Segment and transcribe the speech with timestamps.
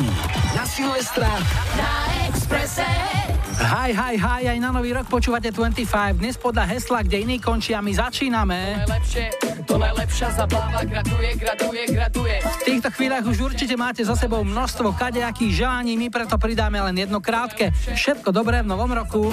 [0.00, 0.56] Lucky.
[0.56, 1.28] Na Silvestra.
[1.76, 1.90] Na
[2.28, 2.86] Expresse.
[3.60, 6.16] Hi, hi, hi, aj na nový rok počúvate 25.
[6.16, 8.80] Dnes podľa hesla, kde iní končia, my začíname.
[8.80, 9.24] To najlepšie,
[9.68, 12.34] to najlepšia zabáva, gratuje, gratuje, gratuje.
[12.40, 16.96] V týchto chvíľach už určite máte za sebou množstvo kadejakých želaní, my preto pridáme len
[16.96, 17.68] jedno krátke.
[17.92, 19.28] Všetko dobré v novom roku.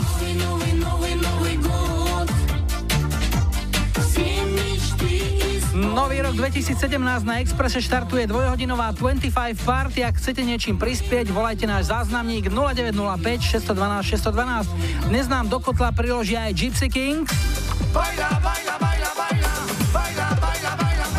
[5.97, 6.77] Nový rok 2017
[7.25, 9.33] na Expresse štartuje dvojhodinová 25
[9.65, 10.05] party.
[10.05, 15.09] Ak chcete niečím prispieť, volajte náš záznamník 0905 612 612.
[15.09, 17.33] Dnes nám do kotla priložia aj Gypsy Kings,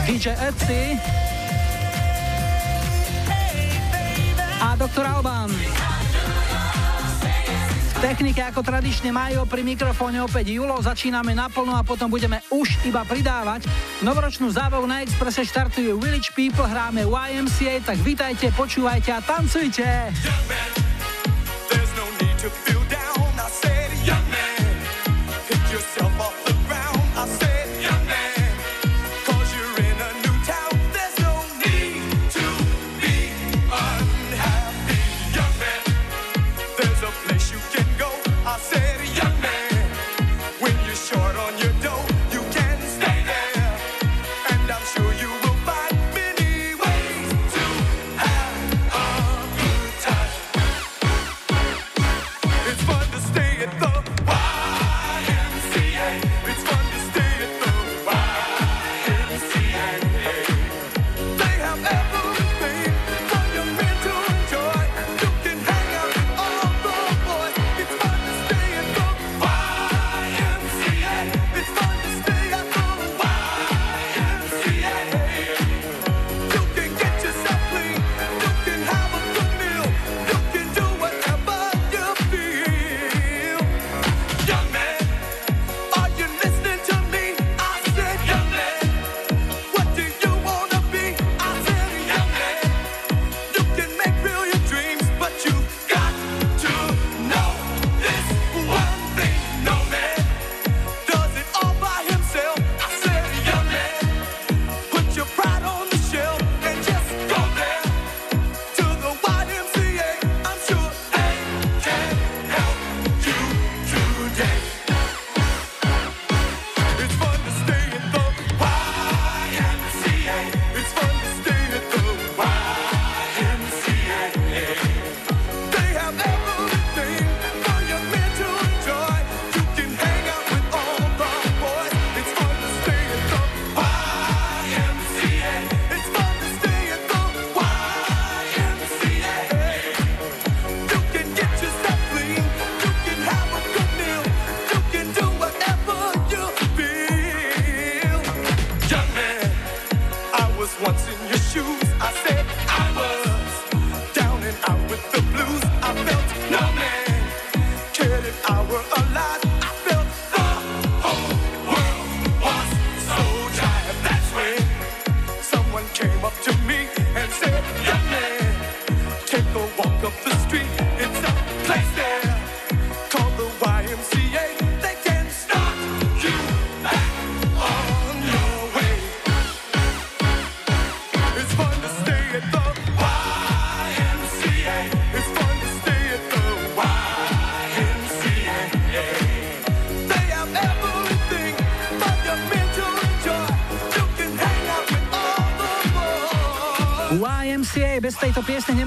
[0.06, 0.94] DJ Etsy
[4.62, 5.04] a Dr.
[5.10, 5.50] Alban
[7.98, 13.02] technike ako tradične majú pri mikrofóne opäť Julo, začíname naplno a potom budeme už iba
[13.02, 13.66] pridávať.
[14.06, 20.14] Novoročnú zábavu na Expresse štartujú Village People, hráme YMCA, tak vítajte, počúvajte a tancujte!
[20.22, 20.78] Young man,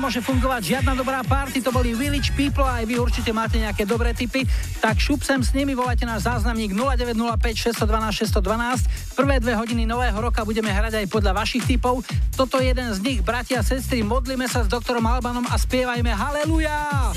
[0.02, 3.86] nemôže fungovať žiadna dobrá party, to boli Village People a aj vy určite máte nejaké
[3.86, 4.50] dobré tipy,
[4.82, 9.14] tak šup sem s nimi, volajte náš záznamník 0905 612 612.
[9.14, 12.02] Prvé dve hodiny nového roka budeme hrať aj podľa vašich tipov.
[12.34, 16.10] Toto je jeden z nich, bratia a sestry, modlíme sa s doktorom Albanom a spievajme
[16.18, 17.14] Haleluja!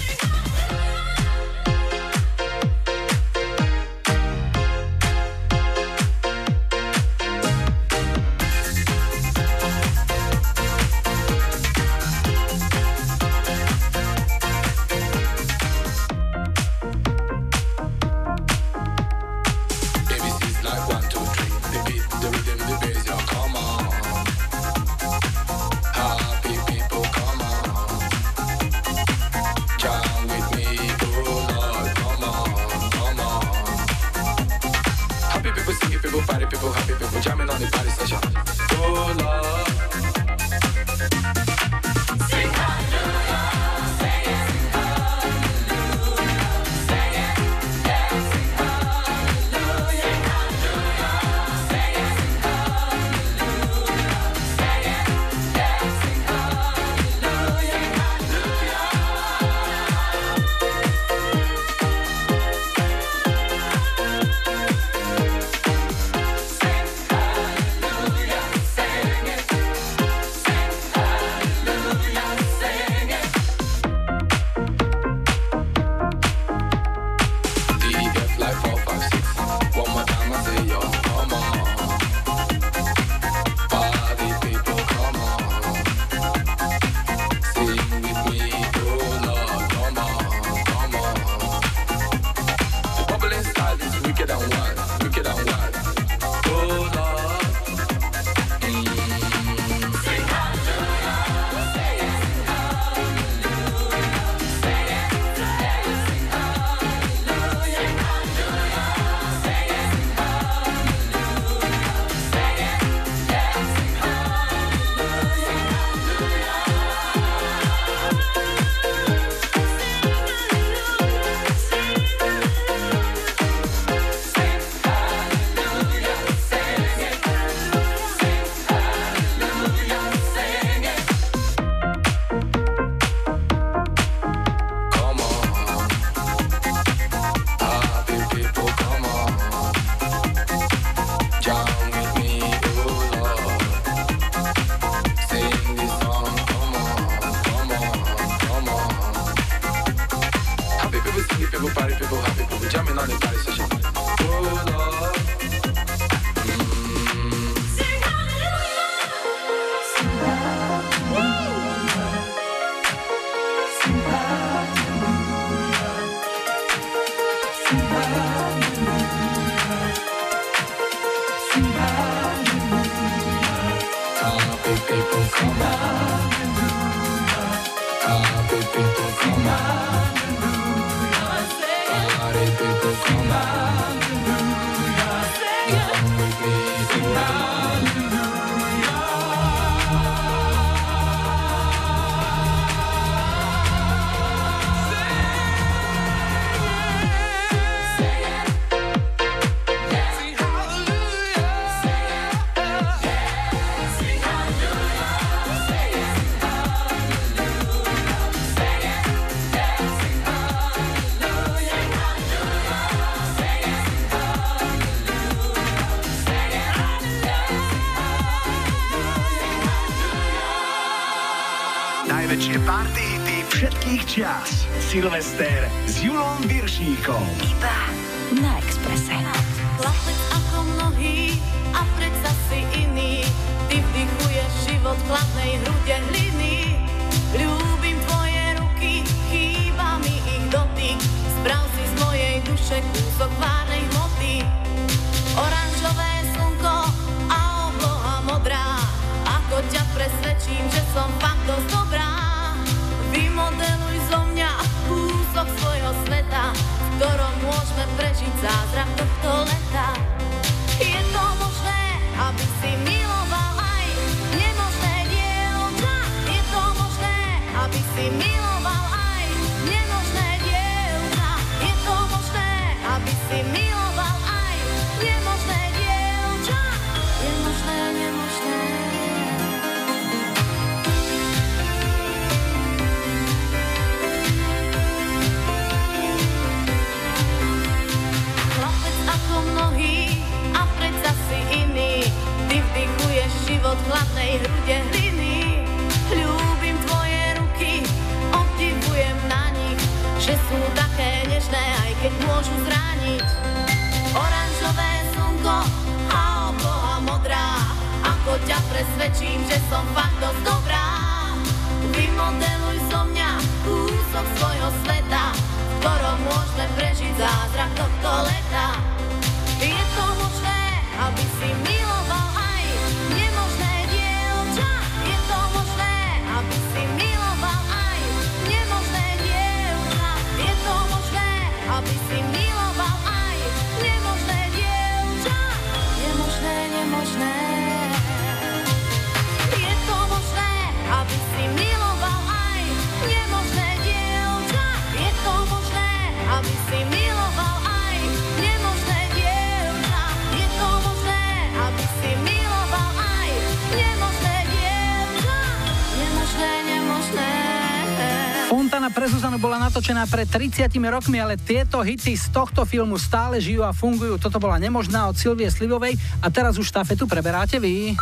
[359.64, 364.20] bola natočená pred 30 rokmi, ale tieto hity z tohto filmu stále žijú a fungujú.
[364.20, 367.96] Toto bola nemožná od Silvie Slivovej a teraz už štafetu preberáte vy.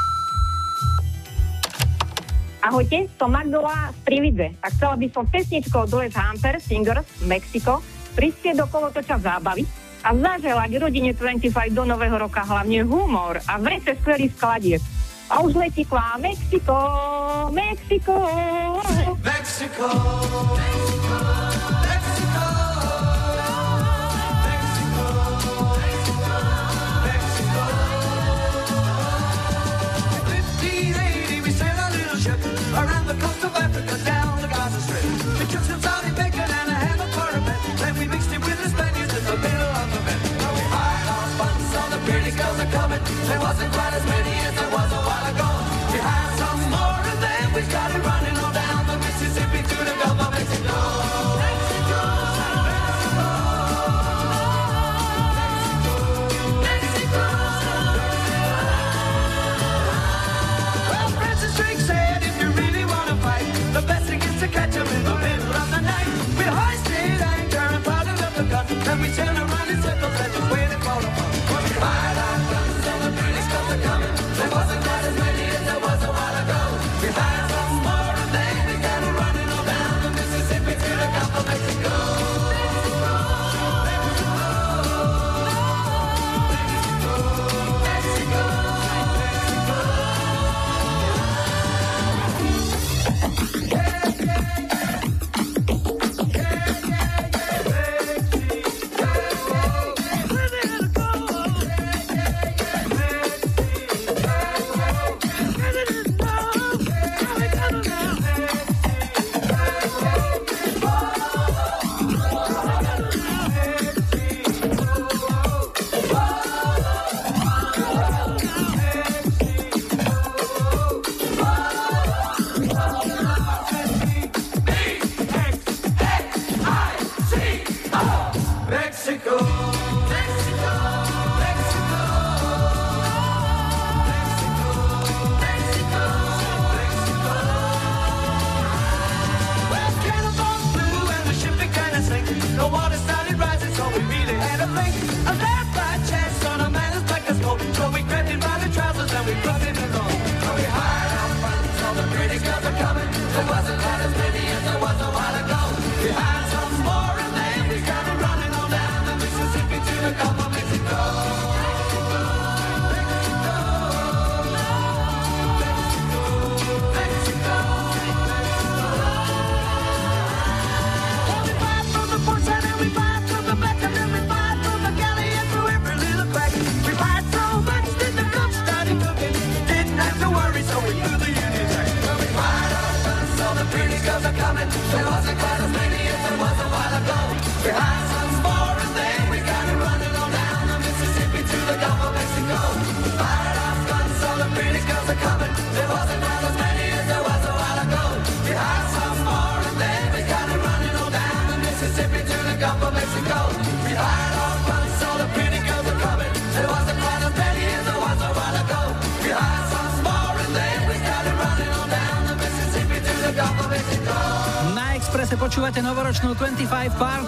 [2.67, 7.79] Ahojte, som Magdola z Prividze a chcela by som pesničkou duet Hamper Singers Mexico
[8.19, 9.63] prispieť do kolotoča zábavy
[10.03, 14.83] a zaželať rodine 25 do nového roka hlavne humor a vrece skvelých skladieb.
[15.31, 16.75] A už letí k Mexiko,
[17.55, 18.19] Mexiko.
[19.23, 19.87] Mexico,
[20.59, 21.52] Mexico.
[33.15, 35.03] the coast of Africa down the Gaza Strip.
[35.39, 36.52] They took some Saudi bacon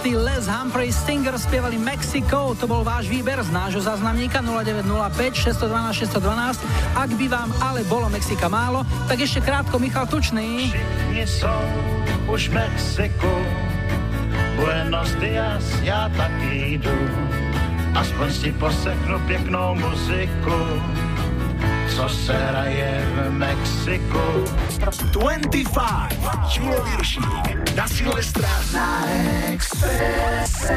[0.05, 2.53] 25 Party Les Humphrey Stinger spievali Mexico.
[2.61, 5.33] To bol váš výber z nášho záznamníka 0905
[5.65, 6.61] 612 612.
[6.93, 10.69] Ak by vám ale bolo Mexika málo, tak ešte krátko Michal Tučný.
[10.69, 11.63] Všichni jsou
[12.29, 13.33] už Mexiku,
[14.61, 16.99] Buenos dias, já taky jdu.
[17.95, 20.61] Aspoň si poseknu pěknou muziku
[21.97, 24.45] co se hraje v Mexiku.
[25.13, 25.79] 25,
[26.49, 29.05] Julo Viršík, na Silvestra na
[29.53, 30.75] Expresse.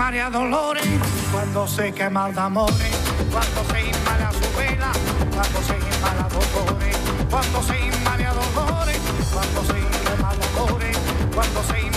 [0.00, 0.82] Marea dolores,
[1.30, 2.96] cuando se quema el amores,
[3.30, 4.92] cuando se inmala su vela,
[5.30, 6.96] cuando se inmala dolores,
[7.28, 8.98] cuando se inmala dolores,
[9.30, 10.98] cuando se quema dolores,
[11.34, 11.89] cuando se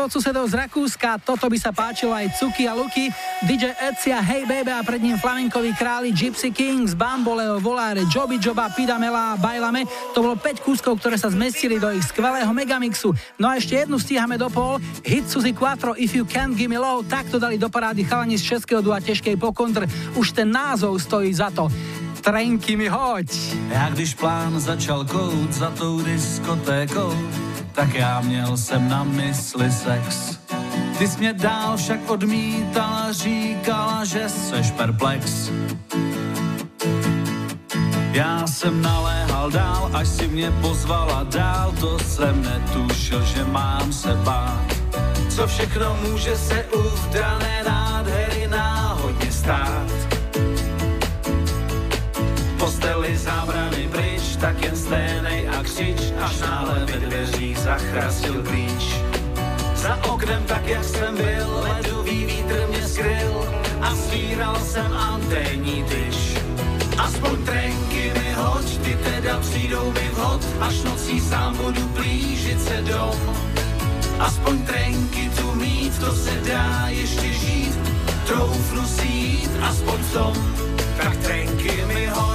[0.00, 3.12] Niečo od susedov z Rakúska, toto by sa páčilo aj Cuky a Luky,
[3.44, 8.72] DJ Ecia, Hey Baby a pred ním flamenkoví králi Gypsy Kings, Bamboleo, Volare, Joby Joba,
[8.72, 9.84] Pidamela a Bailame.
[10.16, 13.12] To bolo 5 kúskov, ktoré sa zmestili do ich skvelého megamixu.
[13.36, 14.80] No a ešte jednu stíhame do pol.
[15.04, 18.56] Hit Suzy Quattro, If You Can't Give Me Low, takto dali do parády chalani z
[18.56, 19.84] českého dua Težkej pokontr.
[20.16, 21.68] Už ten názov stojí za to.
[22.20, 23.28] Trenky mi hoď.
[23.68, 27.12] Já když plán začal kout za tou diskotékou,
[27.72, 30.38] tak já měl jsem na mysli sex.
[30.98, 35.50] Ty jsi mě dál však odmítala, říkala, že seš perplex.
[38.12, 44.14] Já jsem naléhal dál, až si mě pozvala dál, to jsem netušil, že mám se
[44.14, 44.66] bát.
[45.28, 49.86] Co všechno může se u vdané nádhery náhodně stát.
[52.58, 58.94] Posteli zábrany pryč, tak jen sténej křič, až náhle ve dveřích zachrastil klíč.
[59.74, 63.44] Za oknem tak, jak jsem byl, ledový vítr mě skryl
[63.80, 66.16] a svíral jsem anténní tyč.
[66.98, 72.82] Aspoň trenky mi hoď, ty teda přijdou mi vhod, až nocí sám budu plížit se
[72.82, 73.36] dom.
[74.18, 77.78] Aspoň trenky tu mít, to se dá ještě žít,
[78.26, 80.34] troufnu si jít, aspoň v tom,
[80.96, 82.29] tak trenky mi hoď.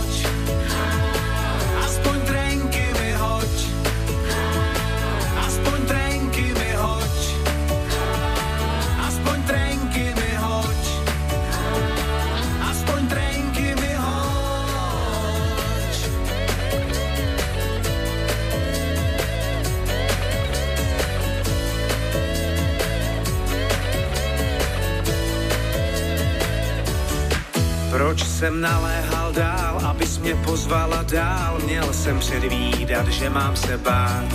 [28.45, 31.57] Jsem naléhal dál, abys mě pozvala dál.
[31.65, 34.29] Měl jsem předvídat, že mám se bát.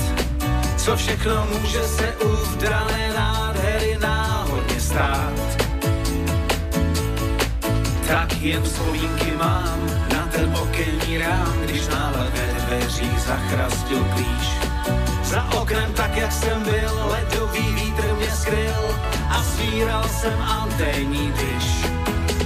[0.76, 5.32] Co všechno může se u vdané nádhery náhodně stát.
[8.08, 9.80] Tak jen vzpomínky mám
[10.12, 14.46] na ten okenní rám, když náhle ve dveří zachrastil klíč.
[15.24, 18.84] Za oknem tak, jak jsem byl, ledový vítr mě skryl
[19.30, 21.84] a svíral jsem anténní tyž.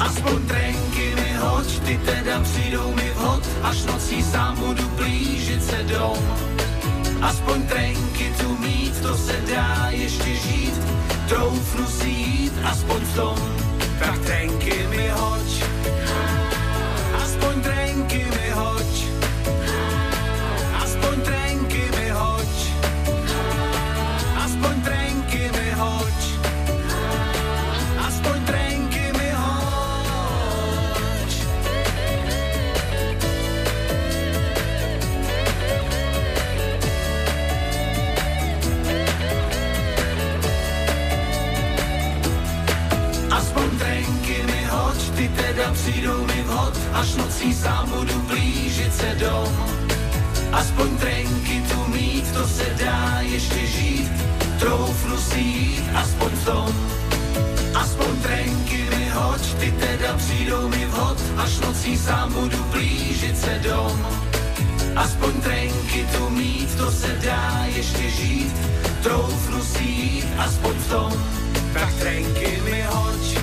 [0.01, 5.83] Aspoň trenky mi hoď, ty teda přijdou mi vhod, až nocí sám budu blížit se
[5.83, 6.19] dom.
[7.23, 10.75] Aspoň trenky tu mít, to se dá ještě žít,
[11.29, 13.39] troufnu si jít, aspoň v tom,
[13.99, 15.65] tak trenky mi hoď.
[45.65, 49.67] Teda přijdou mi vhod, až nocí sám budu blížit se dom.
[50.53, 54.11] Aspoň trenky tu mít, to se dá ještě žít,
[54.59, 56.75] troufnu si jít, aspoň v tom.
[57.75, 63.61] Aspoň trenky mi hoď, ty teda přijdou mi vhod, až nocí sám budu blížit se
[63.69, 64.07] dom.
[64.97, 68.55] Aspoň trenky tu mít, to se dá ještě žít,
[69.03, 71.13] troufnu si jít, aspoň v tom.
[71.73, 73.34] Tak trenky mi hoď,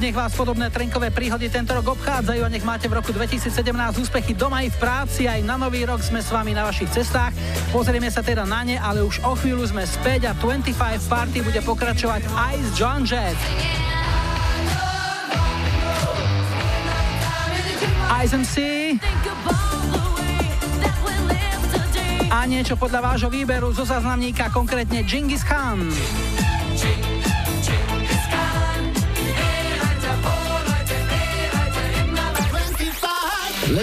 [0.00, 3.50] nech vás podobné trenkové príhody tento rok obchádzajú a nech máte v roku 2017
[4.00, 7.34] úspechy doma aj v práci, aj na nový rok sme s vami na vašich cestách.
[7.70, 11.60] Pozrieme sa teda na ne, ale už o chvíľu sme späť a 25 Party bude
[11.62, 13.38] pokračovať aj s John Jett.
[18.34, 18.56] MC
[22.34, 25.86] a niečo podľa vášho výberu zo záznamníka, konkrétne Genghis Khan.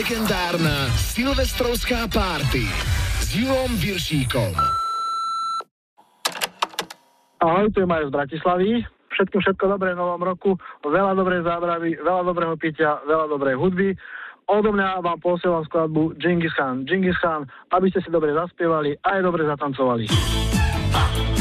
[0.01, 2.65] Legendárna silvestrovská párty
[3.21, 4.49] s Julom Viršíkom.
[7.37, 8.81] Ahoj, tu je Majo z Bratislavy.
[9.13, 13.93] Všetkým všetko dobré v novom roku, veľa dobrej zábravy, veľa dobrého pitia, veľa dobrej hudby.
[14.49, 16.81] Odo mňa vám posielam skladbu Genghis Khan.
[16.81, 20.09] Genghis Khan, aby ste si dobre zaspievali a aj dobre zatancovali.
[20.09, 21.40] Sie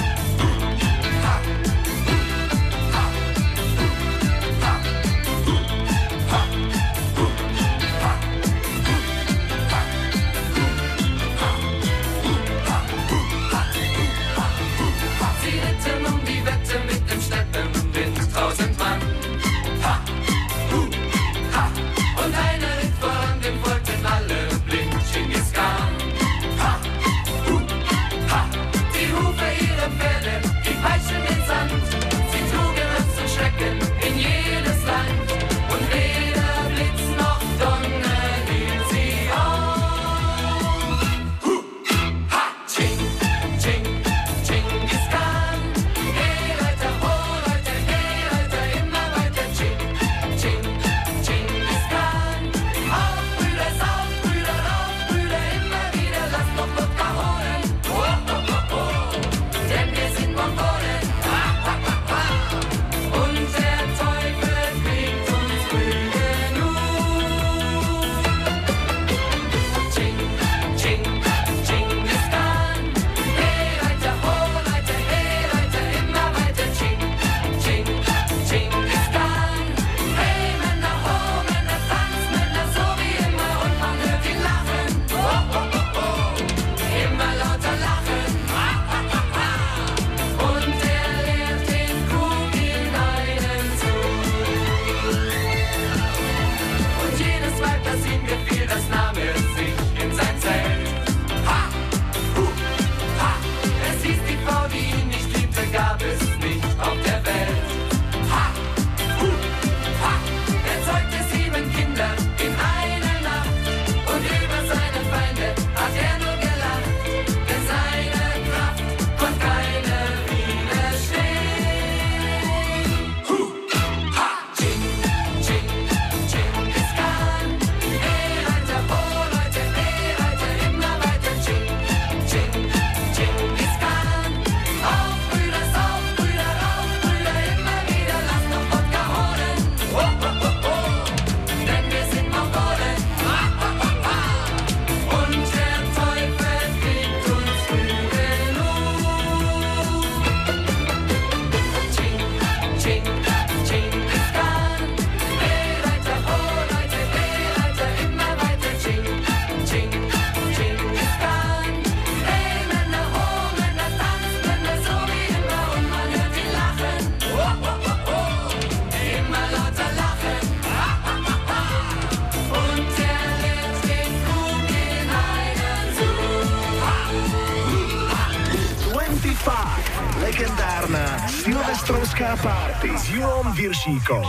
[183.73, 184.23] Julom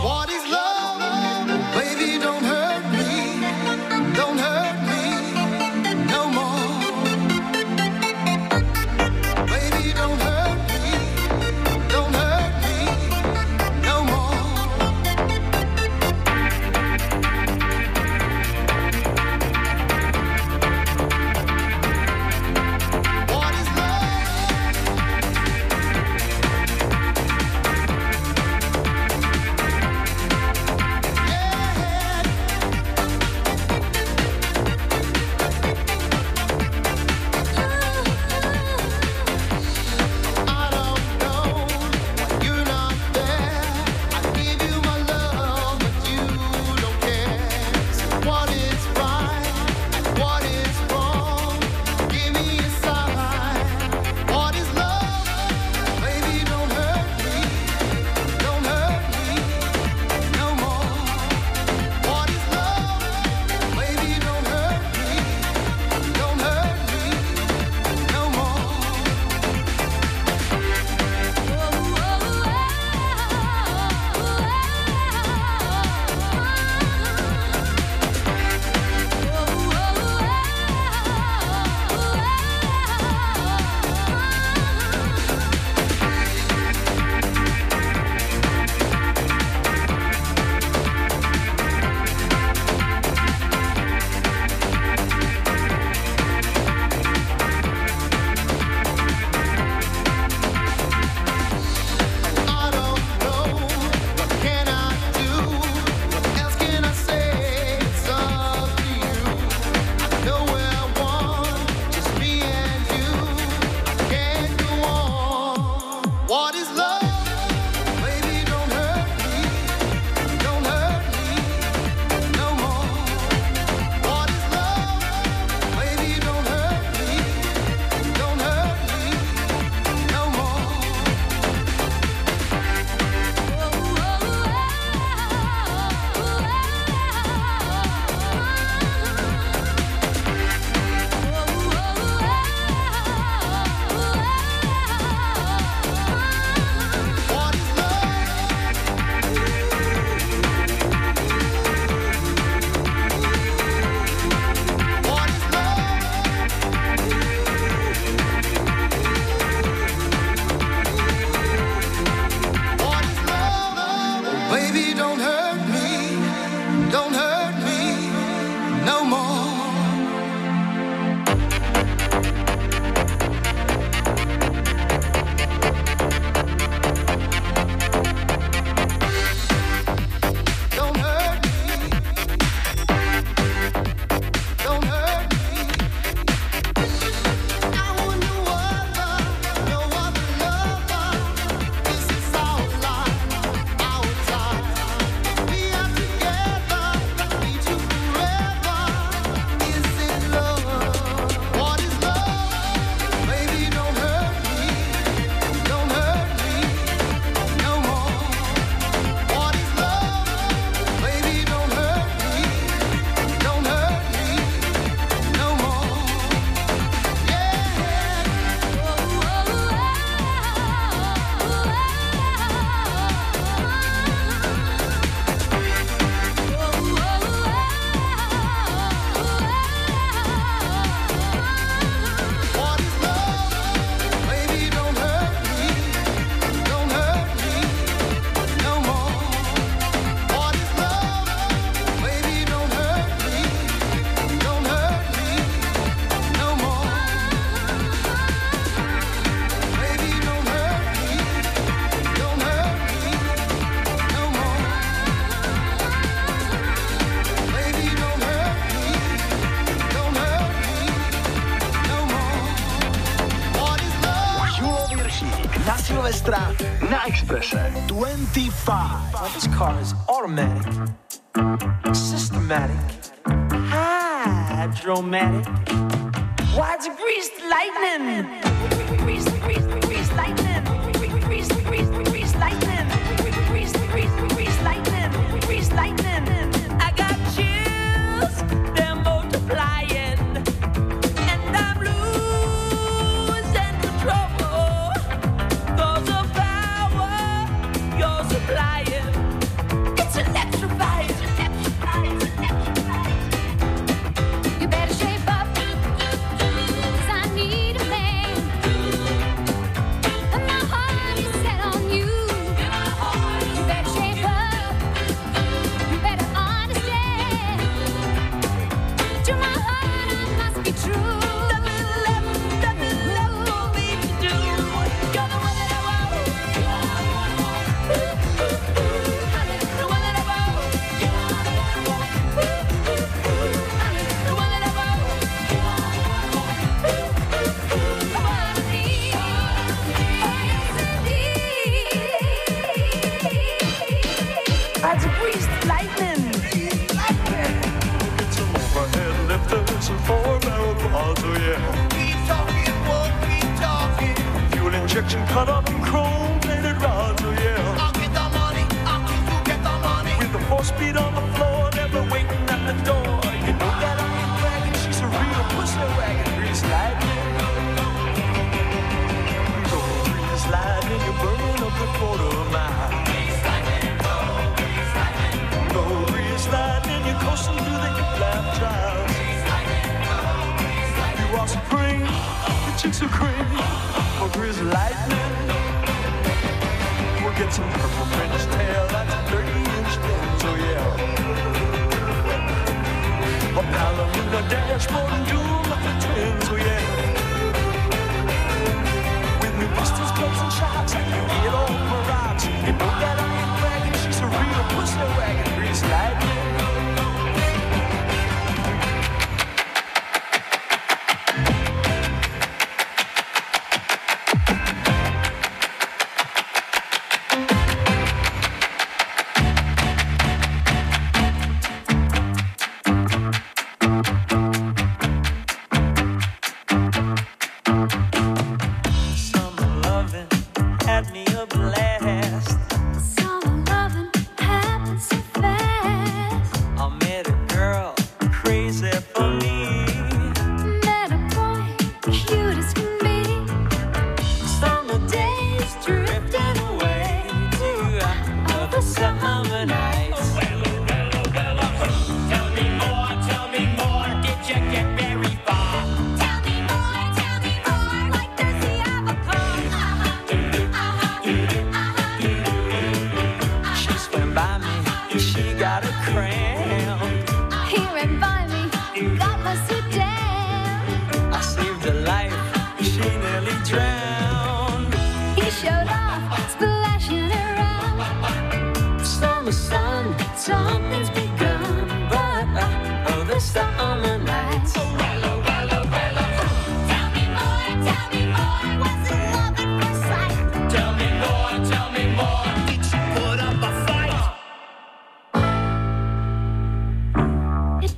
[268.32, 269.12] 25.
[269.12, 270.71] Well, this car is automatic,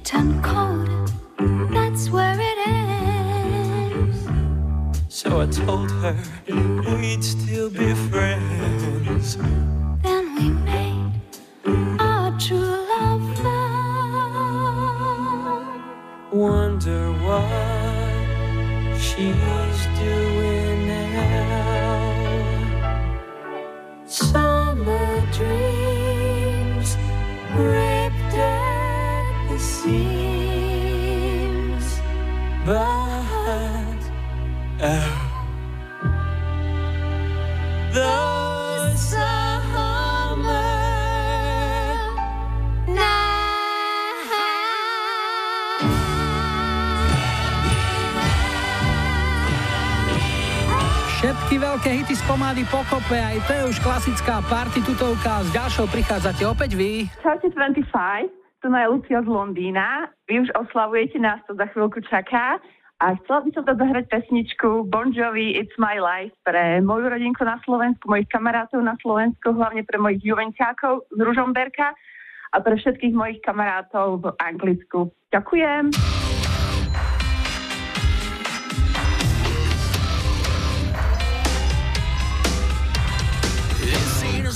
[0.04, 1.10] turn cold.
[1.72, 4.18] That's where it ends.
[5.08, 6.14] So I told her
[6.46, 9.38] we'd still be friends.
[10.02, 11.10] Then we made
[11.98, 13.38] our true love.
[13.42, 13.84] Love.
[16.32, 19.32] Wonder what she.
[51.94, 55.46] hity z pomády pokope, aj to je už klasická party tutovka.
[55.46, 57.06] S ďalšou prichádzate opäť vy.
[57.22, 60.10] Čaute 25, tu je Lucia z Londýna.
[60.26, 62.58] Vy už oslavujete, nás to za chvíľku čaká.
[62.98, 67.46] A chcela by som to zahrať pesničku Bon Jovi It's My Life pre moju rodinku
[67.46, 71.94] na Slovensku, mojich kamarátov na Slovensku, hlavne pre mojich juvenčákov z Ružomberka
[72.54, 75.14] a pre všetkých mojich kamarátov v Anglicku.
[75.30, 75.94] Ďakujem.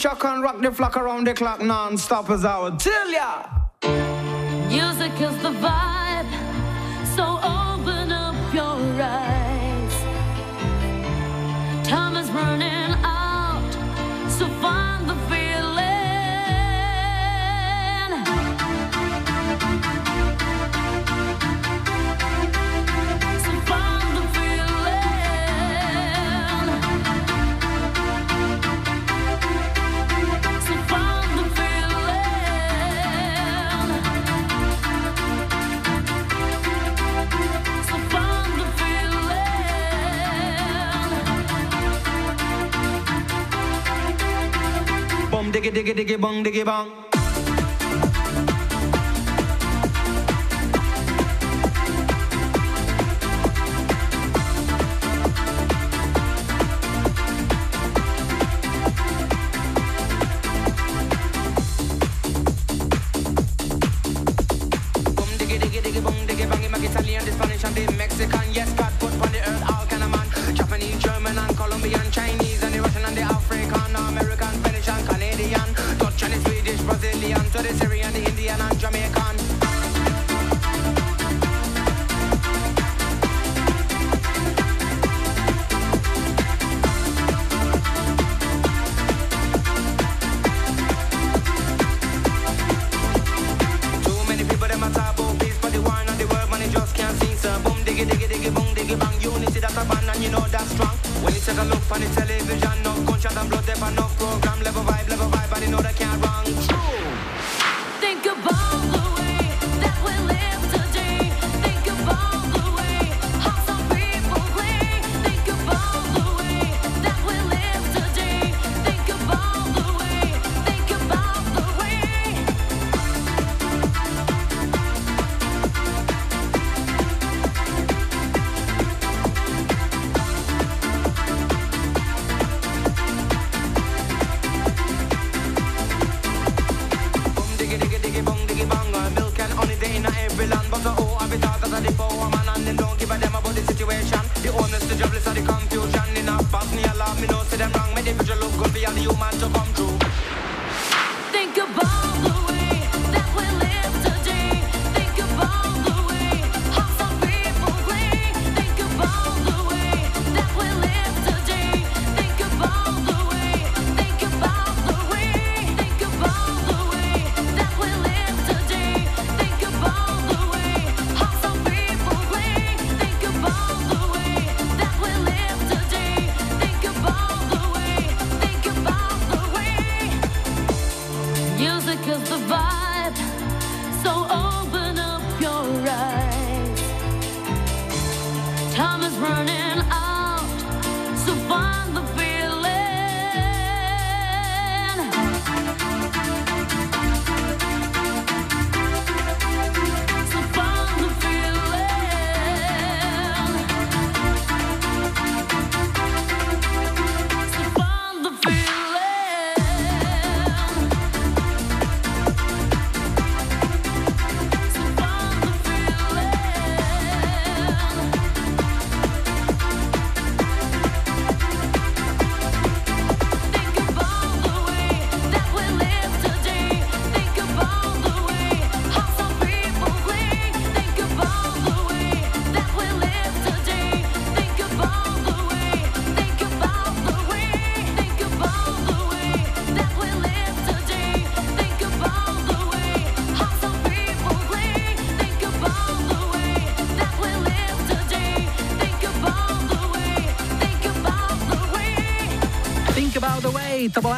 [0.00, 3.59] shock and rock the flock around the clock non-stop as I would tell ya.
[45.94, 47.09] diggy bong diggy bong.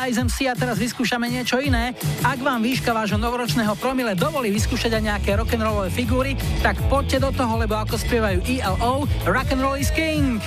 [0.03, 1.95] Rise MC a teraz vyskúšame niečo iné.
[2.27, 7.31] Ak vám výška vášho novoročného promile dovolí vyskúšať aj nejaké rock'n'rollové figúry, tak poďte do
[7.31, 10.43] toho, lebo ako spievajú ELO, rock'n'roll is king.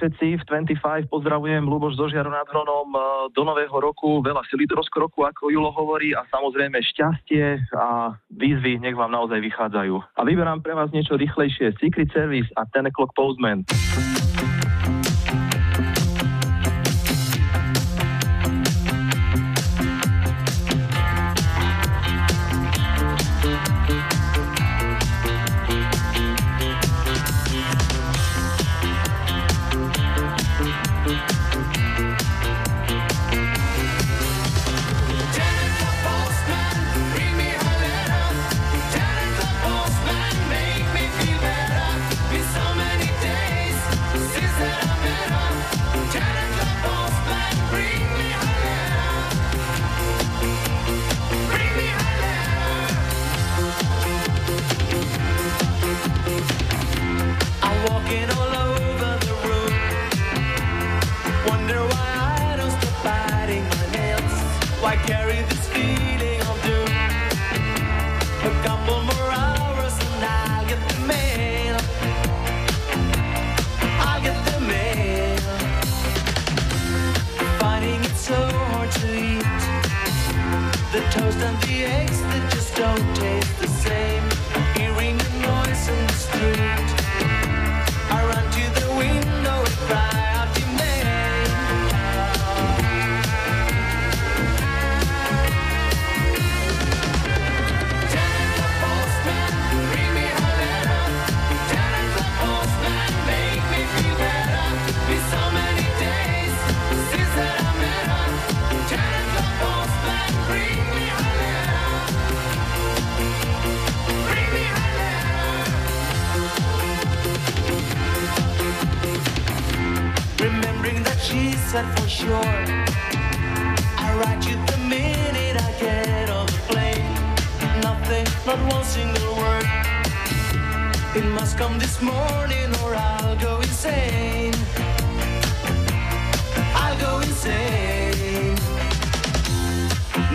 [0.00, 0.42] všetci v
[0.80, 1.12] 25.
[1.12, 3.00] Pozdravujem Luboš zo Žiaru nad Hronom e,
[3.36, 4.24] do nového roku.
[4.24, 9.44] Veľa sily do rozkroku, ako Julo hovorí a samozrejme šťastie a výzvy nech vám naozaj
[9.44, 10.00] vychádzajú.
[10.16, 11.76] A vyberám pre vás niečo rýchlejšie.
[11.76, 13.68] Secret Service a ten o'clock Postman.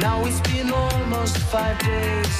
[0.06, 2.38] Now it's been almost five days.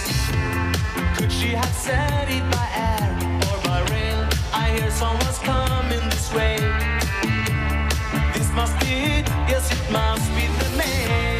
[1.18, 3.10] Could she have said it by air
[3.50, 4.30] or by rail?
[4.54, 6.58] I hear someone's coming this way.
[8.36, 11.35] This must be it, yes, it must be the mail.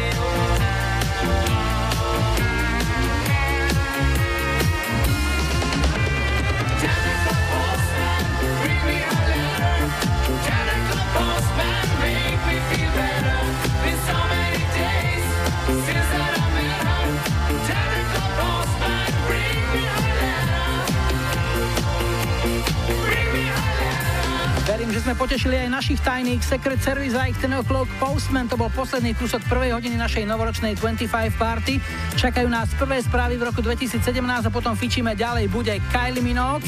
[24.96, 28.48] Že sme potešili aj našich tajných Secret Service a ich 10 o'clock Postman.
[28.48, 31.76] To bol posledný kúsok prvej hodiny našej novoročnej 25 party.
[32.16, 35.52] Čakajú nás prvé správy v roku 2017 a potom fičíme ďalej.
[35.52, 36.64] Bude Kylie Minogue,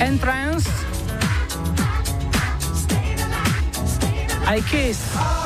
[0.00, 0.64] Entrance,
[4.48, 5.45] aj Kiss.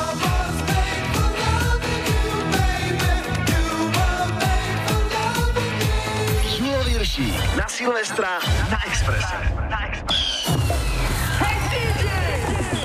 [7.11, 8.39] Viršík na Silvestra
[8.71, 9.35] na Exprese.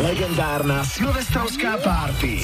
[0.03, 2.43] Legendárna silvestrovská party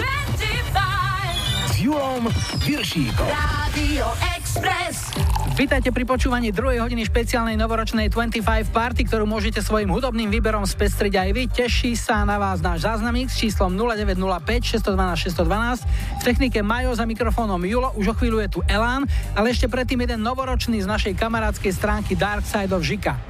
[1.67, 2.31] s Julom
[2.63, 3.27] Viršíkom.
[3.27, 4.07] Rádio
[4.39, 5.11] Express.
[5.53, 11.13] Vítajte pri počúvaní druhej hodiny špeciálnej novoročnej 25 party, ktorú môžete svojim hudobným výberom spestriť
[11.13, 11.45] aj vy.
[11.45, 15.85] Teší sa na vás náš záznamík s číslom 0905 612 612.
[15.85, 19.05] V technike Majo za mikrofónom Julo, už o chvíľu je tu Elán,
[19.37, 23.21] ale ešte predtým jeden novoročný z našej kamarádskej stránky Dark Side of Žika.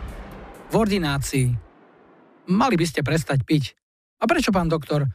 [0.71, 1.51] V ordinácii.
[2.55, 3.75] Mali by ste prestať piť.
[4.23, 5.11] A prečo, pán doktor?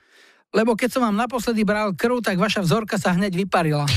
[0.51, 3.87] Lebo keď som vám naposledy bral krv, tak vaša vzorka sa hneď vyparila.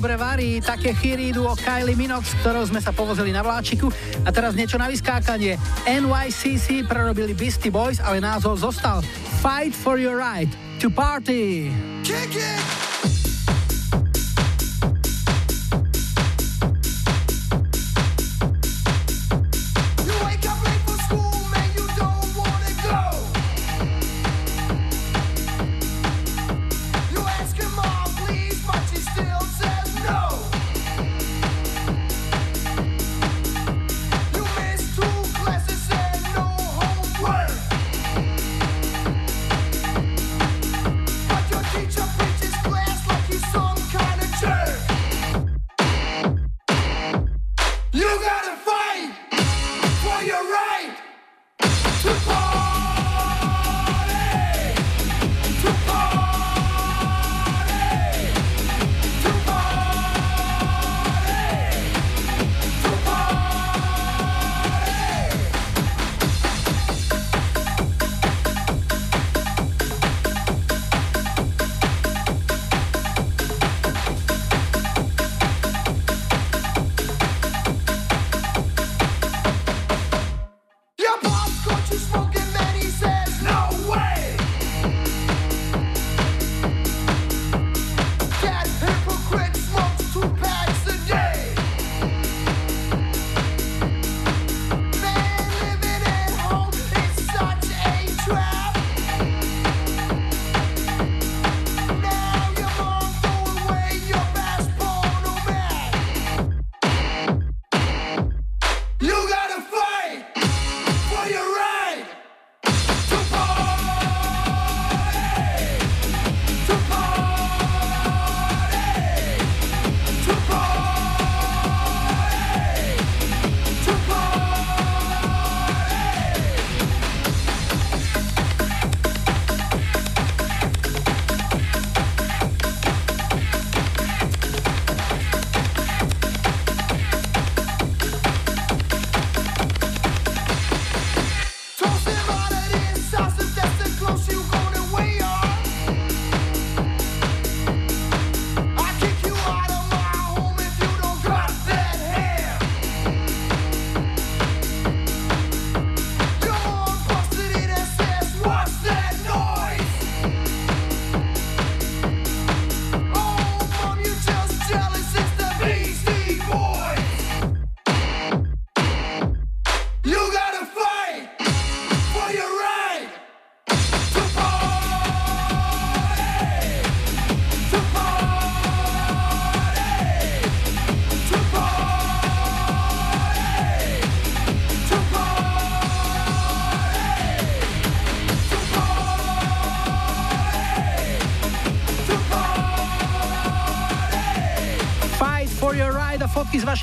[0.00, 3.92] dobre varí, také chyry idú o Kylie Minox, ktorou sme sa povozili na vláčiku
[4.24, 5.60] a teraz niečo na vyskákanie.
[5.84, 9.04] NYCC prerobili Beastie Boys, ale názov zostal
[9.44, 10.48] Fight for your right
[10.80, 11.68] to party.
[12.00, 12.69] Kick it!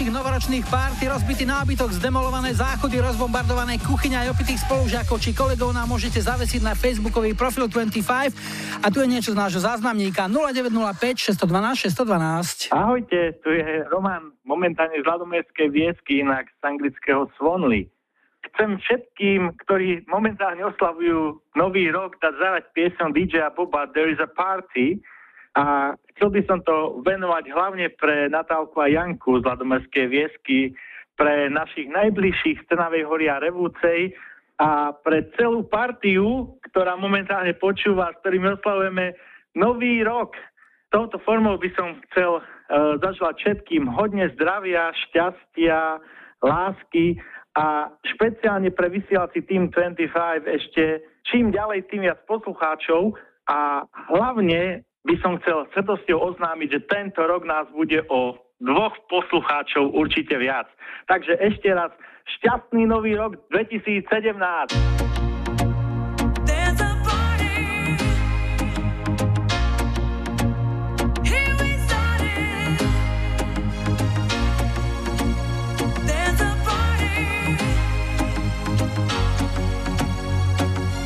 [0.07, 5.91] Vašich novoročných párty, rozbitý nábytok, zdemolované záchody, rozbombardované kuchyňa aj opitých spolužiakov či kolegov nám
[5.91, 8.31] môžete zavesiť na facebookový profil 25
[8.79, 12.71] a tu je niečo z nášho záznamníka 0905 612 612.
[12.71, 17.91] Ahojte, tu je Roman, momentálne z Ladomestskej viesky, inak z anglického Svonly.
[18.47, 24.29] Chcem všetkým, ktorí momentálne oslavujú nový rok, dať zahrať piesňu DJ Boba There is a
[24.31, 25.03] Party
[25.57, 30.77] a chcel by som to venovať hlavne pre Natálku a Janku z Ladomestskej viesky,
[31.17, 34.13] pre našich najbližších Trnavej hory a Revúcej
[34.61, 39.17] a pre celú partiu, ktorá momentálne počúva, s ktorými oslavujeme
[39.57, 40.37] nový rok.
[40.93, 45.97] Touto formou by som chcel uh, zaželať všetkým hodne zdravia, šťastia,
[46.45, 47.17] lásky
[47.57, 50.05] a špeciálne pre vysielací Team 25
[50.45, 53.17] ešte čím ďalej, tým viac poslucháčov
[53.49, 58.91] a hlavne by som chcel s hrdosťou oznámiť, že tento rok nás bude o dvoch
[59.07, 60.67] poslucháčov určite viac.
[61.07, 61.95] Takže ešte raz
[62.37, 64.03] šťastný nový rok 2017.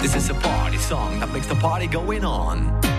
[0.01, 2.90] This is a party song that makes the party going on.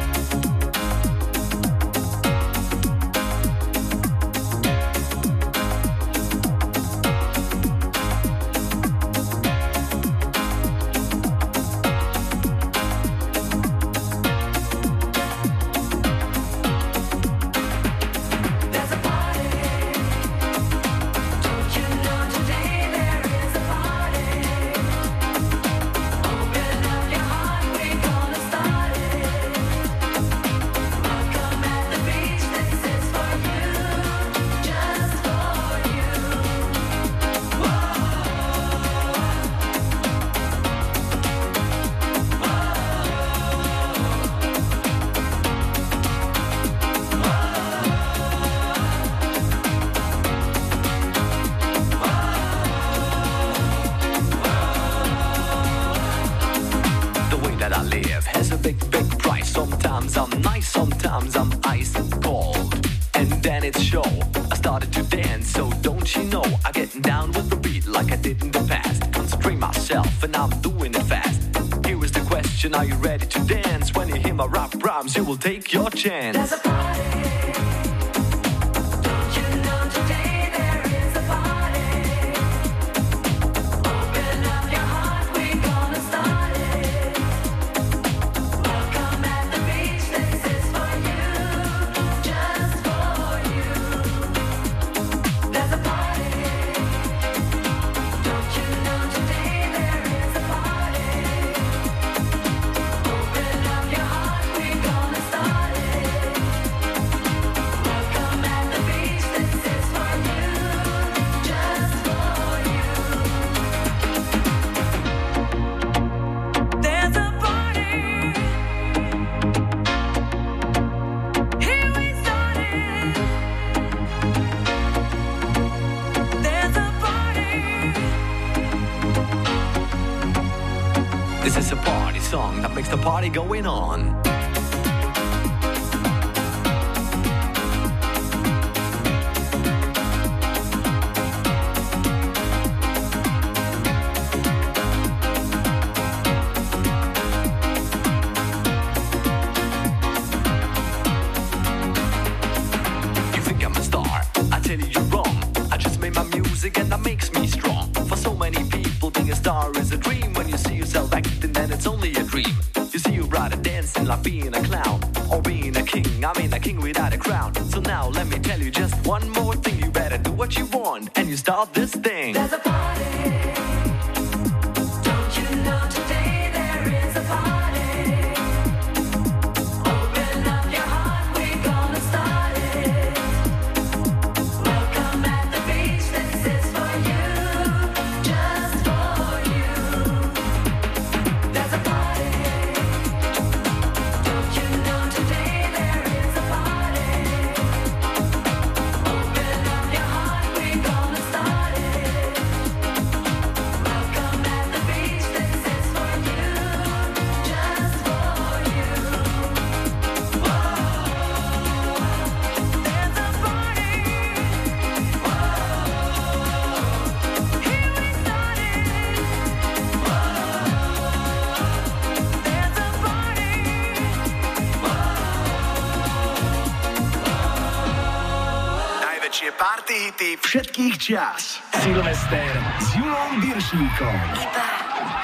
[230.52, 231.64] všetkých čias.
[231.80, 234.20] Silvester s Julom Viršníkom.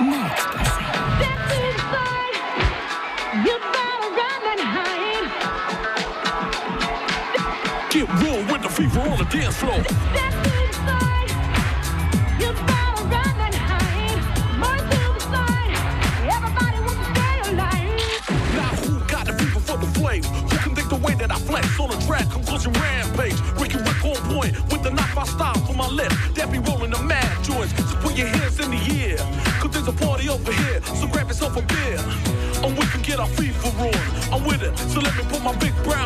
[0.00, 0.80] Iba na Expresse.
[7.92, 10.27] Get real with the fever on the dance floor.
[34.98, 35.97] So let me put my big breath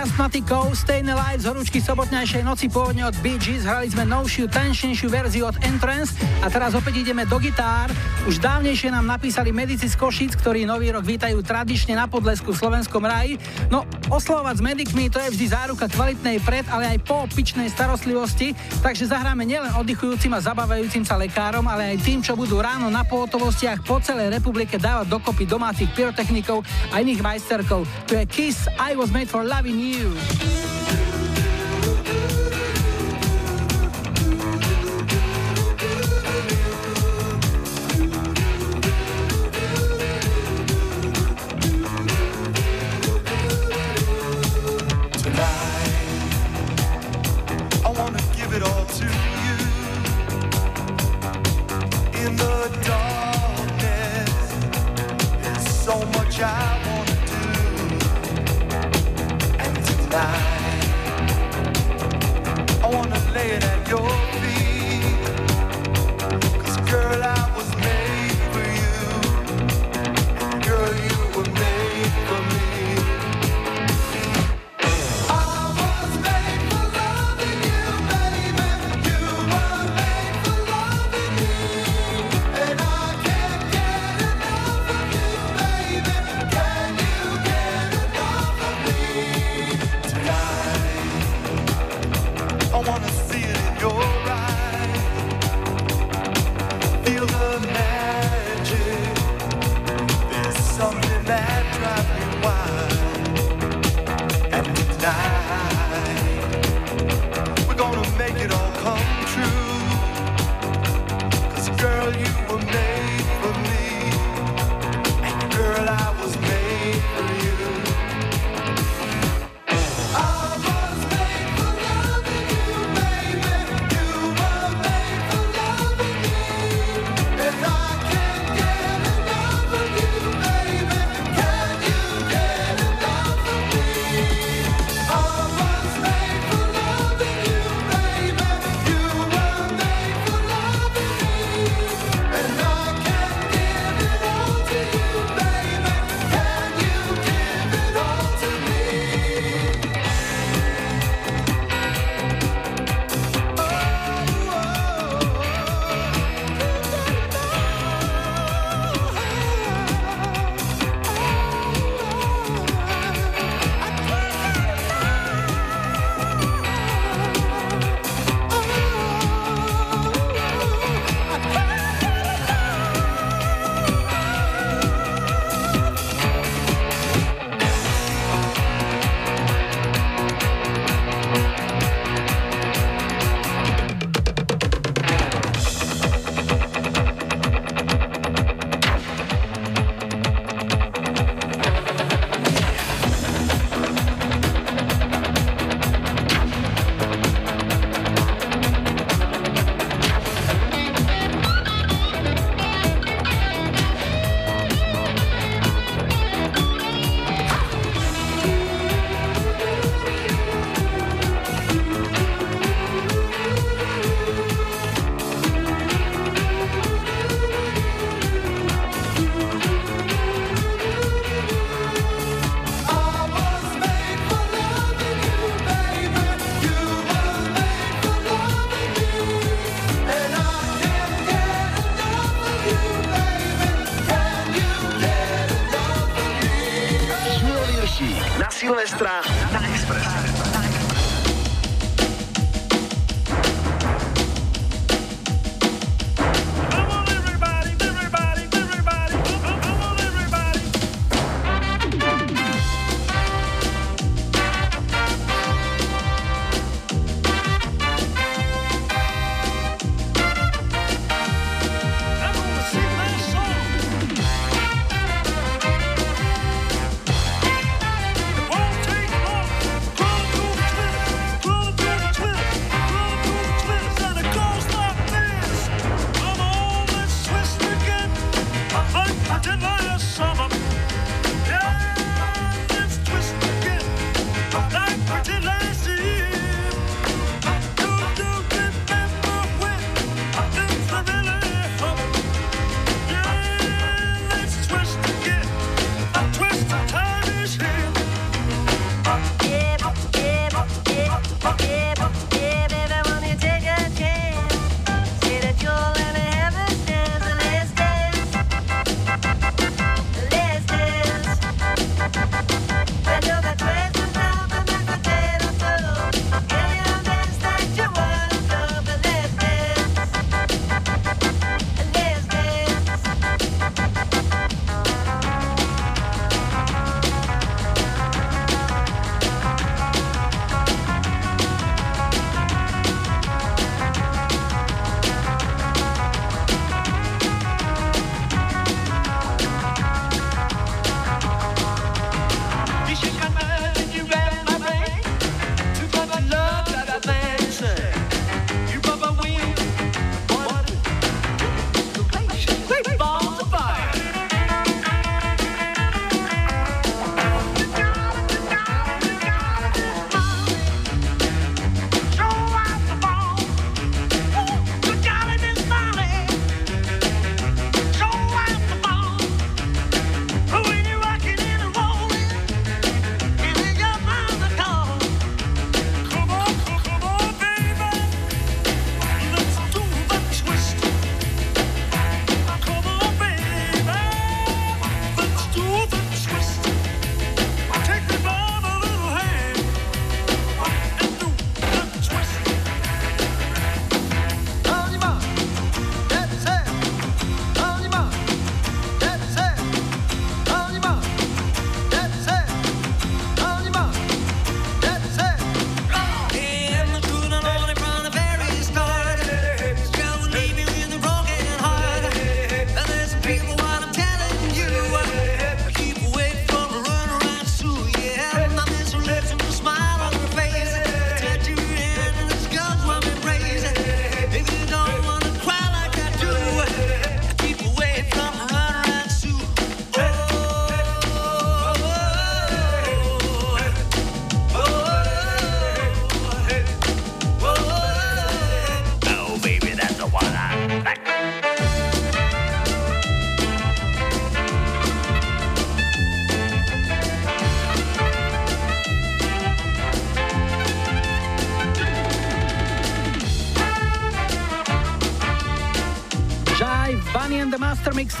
[0.00, 4.48] Miasmatikov, Stay in Light z horúčky sobotnejšej noci pôvodne od Bee Gees, hrali sme novšiu,
[4.48, 7.92] tančnejšiu verziu od Entrance a teraz opäť ideme do gitár.
[8.24, 12.60] Už dávnejšie nám napísali medici z Košic, ktorí nový rok vítajú tradične na podlesku v
[12.64, 13.36] slovenskom raji.
[13.68, 18.58] No, Oslovovať s medikmi to je vždy záruka kvalitnej pred, ale aj po opičnej starostlivosti,
[18.82, 23.06] takže zahráme nielen oddychujúcim a zabávajúcim sa lekárom, ale aj tým, čo budú ráno na
[23.06, 27.86] pohotovostiach po celej republike dávať dokopy domácich pyrotechnikov a iných majsterkov.
[28.10, 30.10] To je Kiss, I was made for loving you.
[60.10, 60.90] tonight.
[62.82, 64.29] I wanna lay it at your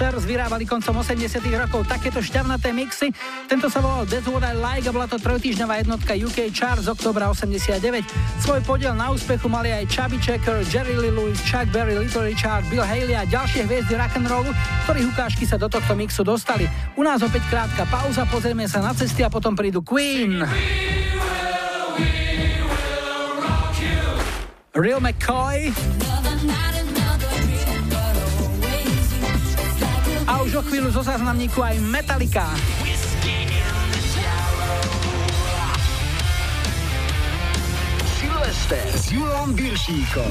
[0.00, 3.12] Mixers vyrábali koncom 80 rokov takéto šťavnaté mixy.
[3.44, 6.88] Tento sa volal That's What I Like a bola to trojtýždňová jednotka UK Chart z
[6.88, 8.08] oktobra 89.
[8.40, 12.64] Svoj podiel na úspechu mali aj Chubby Checker, Jerry Lee Lewis, Chuck Berry, Little Richard,
[12.72, 14.56] Bill Haley a ďalšie hviezdy rock'n'rollu,
[14.88, 16.64] ktorých ukážky sa do tohto mixu dostali.
[16.96, 20.40] U nás opäť krátka pauza, pozrieme sa na cesty a potom prídu Queen.
[24.72, 25.76] Real McCoy.
[30.60, 32.44] O chvíľu zo záznamníku aj Metallica.
[38.20, 40.28] Silvester s Julom Biršíkom.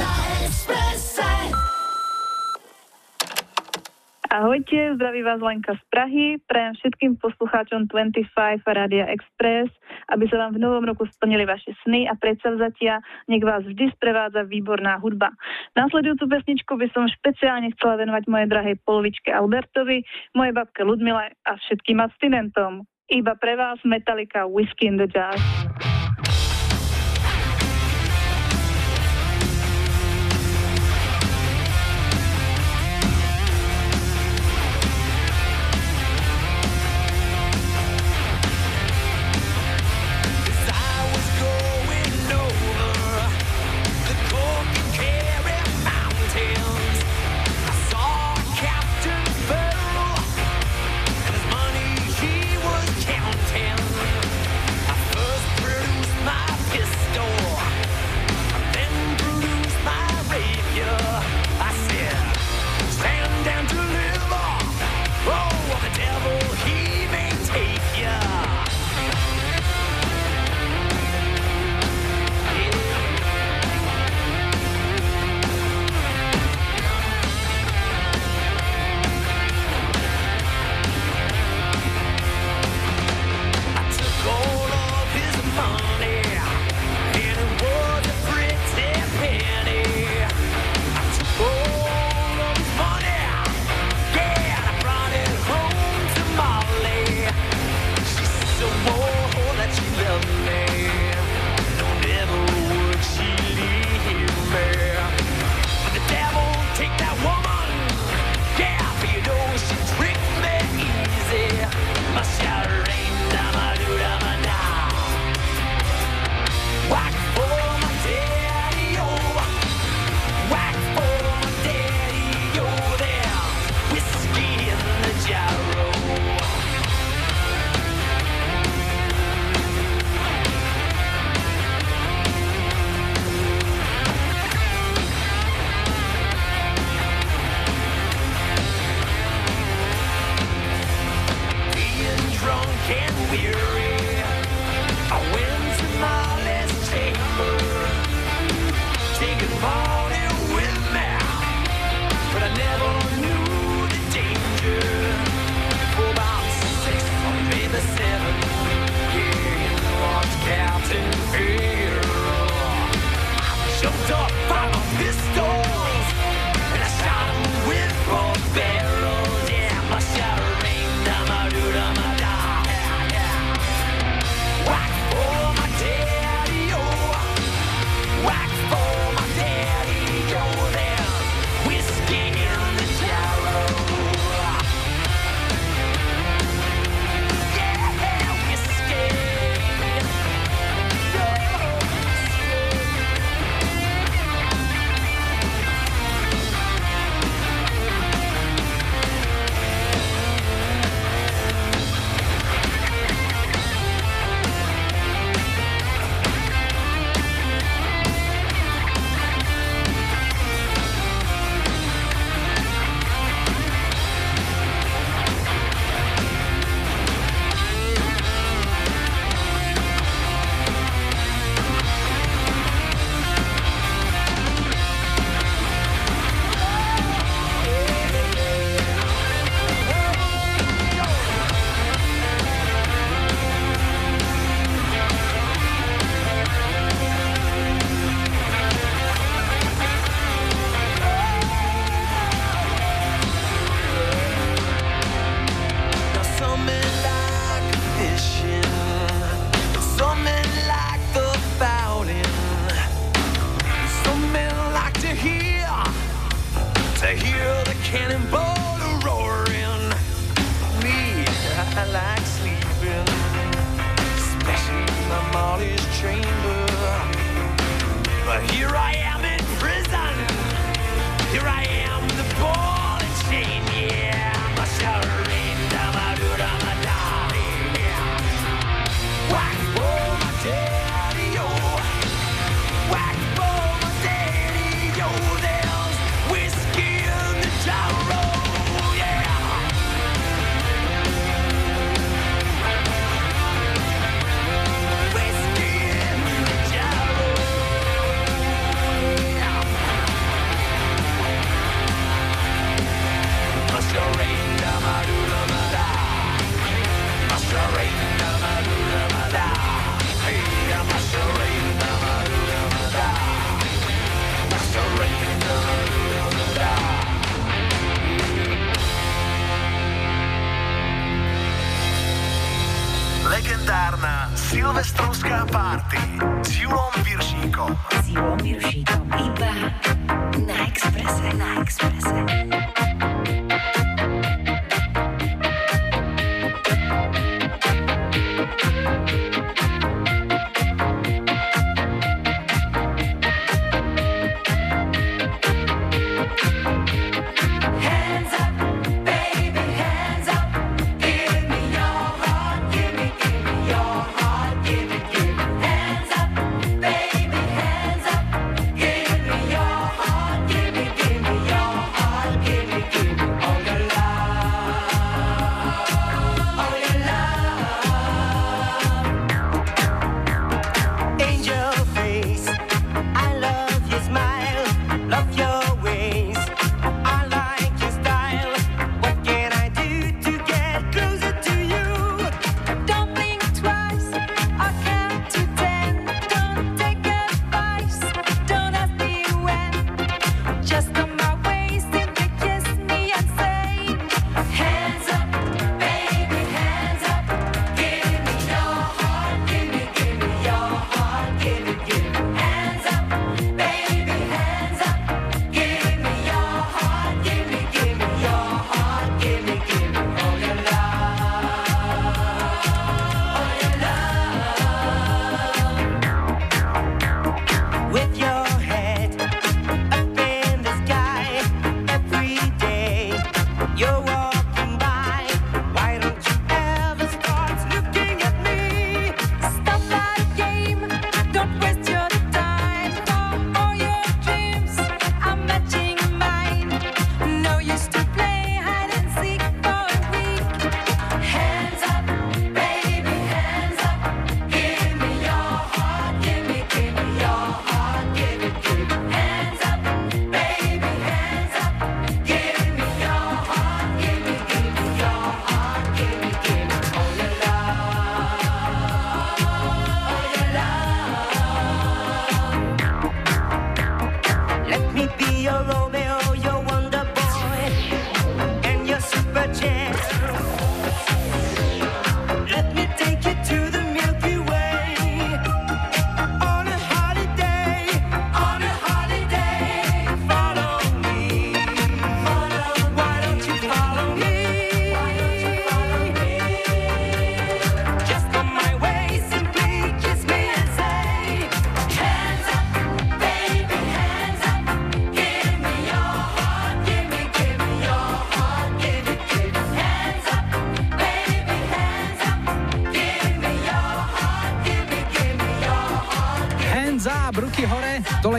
[4.29, 6.37] Ahojte, zdraví vás Lenka z Prahy.
[6.45, 9.73] Prajem všetkým poslucháčom 25 a Radia Express,
[10.13, 13.01] aby sa vám v novom roku splnili vaše sny a predsavzatia.
[13.25, 15.33] Nech vás vždy sprevádza výborná hudba.
[15.73, 20.05] Nasledujúcu pesničku by som špeciálne chcela venovať mojej drahej polovičke Albertovi,
[20.37, 22.85] mojej babke Ludmile a všetkým abstinentom.
[23.09, 25.33] Iba pre vás Metallica Whiskey in the Jar.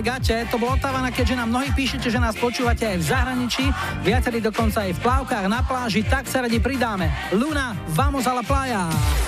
[0.01, 0.49] gate.
[0.51, 3.65] To bolo Otavana, keďže nám mnohí píšete, že nás počúvate aj v zahraničí,
[4.03, 7.09] viacerí dokonca aj v plávkach na pláži, tak sa radi pridáme.
[7.37, 9.20] Luna, vamos a la playa!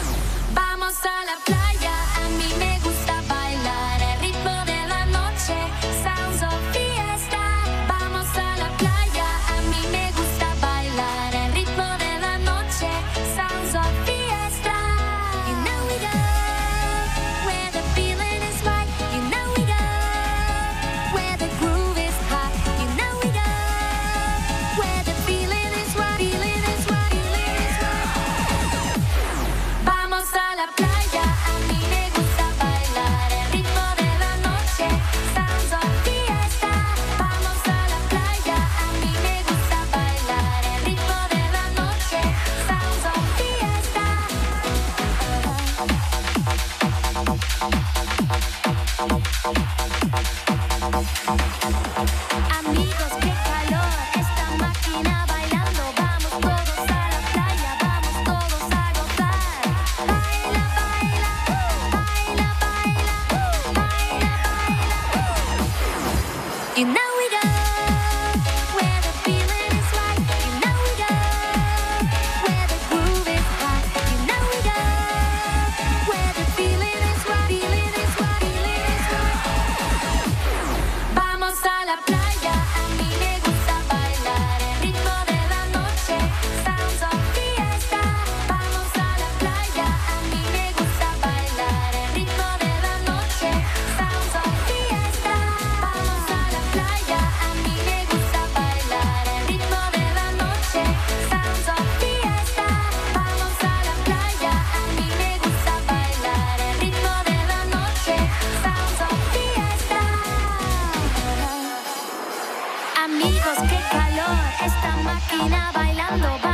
[115.31, 116.52] Argentina bailando.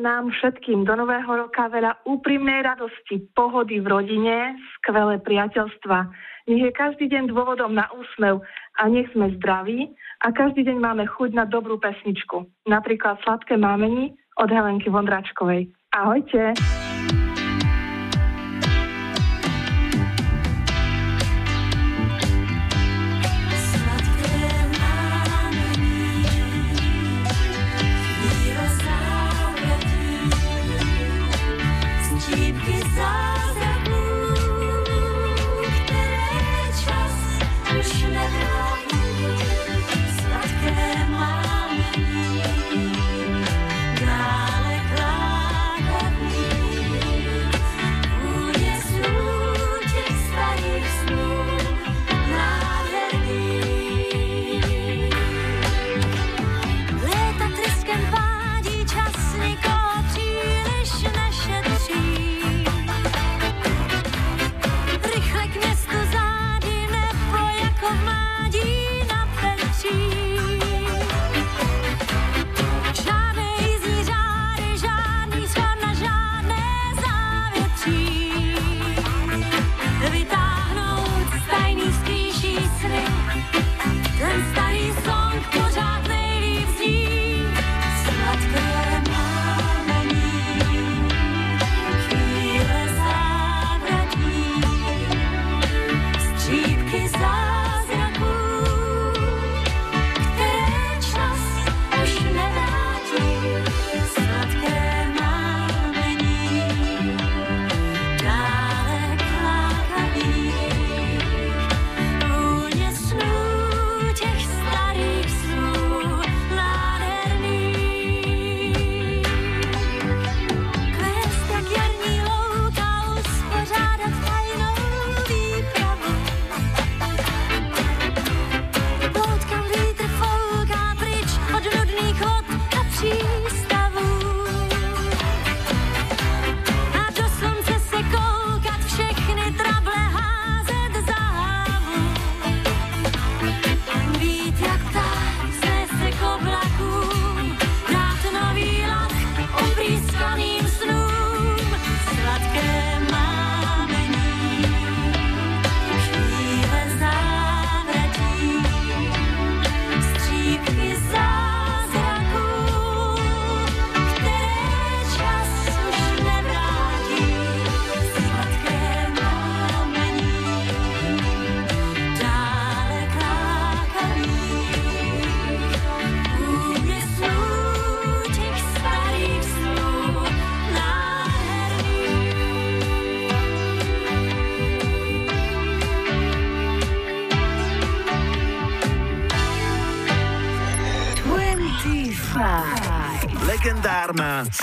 [0.00, 5.98] nám všetkým do nového roka veľa úprimnej radosti, pohody v rodine, skvelé priateľstva.
[6.48, 8.40] Nech je každý deň dôvodom na úsmev
[8.80, 9.92] a nech sme zdraví
[10.24, 12.48] a každý deň máme chuť na dobrú pesničku.
[12.66, 15.68] Napríklad Sladké mámení od Helenky Vondračkovej.
[15.92, 16.56] Ahojte!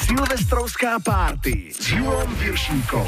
[0.08, 3.04] Silvestrovská party s Julom Viršíkom.